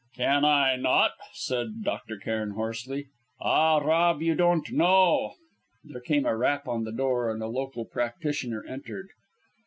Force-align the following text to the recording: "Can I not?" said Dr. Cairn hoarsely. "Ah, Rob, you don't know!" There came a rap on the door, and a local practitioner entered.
"Can 0.15 0.43
I 0.45 0.77
not?" 0.77 1.11
said 1.33 1.83
Dr. 1.83 2.17
Cairn 2.17 2.55
hoarsely. 2.55 3.05
"Ah, 3.39 3.77
Rob, 3.77 4.19
you 4.23 4.33
don't 4.33 4.71
know!" 4.71 5.35
There 5.83 6.01
came 6.01 6.25
a 6.25 6.35
rap 6.35 6.67
on 6.67 6.85
the 6.85 6.91
door, 6.91 7.29
and 7.29 7.39
a 7.43 7.47
local 7.47 7.85
practitioner 7.85 8.65
entered. 8.67 9.09